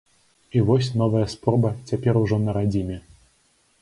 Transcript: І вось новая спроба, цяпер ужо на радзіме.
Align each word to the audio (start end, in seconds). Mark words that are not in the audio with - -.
І 0.57 0.61
вось 0.69 0.87
новая 1.01 1.21
спроба, 1.33 1.73
цяпер 1.91 2.21
ужо 2.25 2.43
на 2.47 2.59
радзіме. 2.59 2.97